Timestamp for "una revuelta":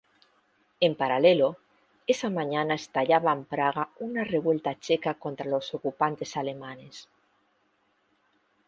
3.99-4.79